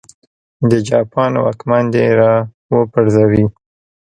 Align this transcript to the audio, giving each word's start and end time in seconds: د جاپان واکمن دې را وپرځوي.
د 0.69 0.71
جاپان 0.89 1.31
واکمن 1.43 1.83
دې 1.93 2.07
را 2.19 2.33
وپرځوي. 2.75 3.45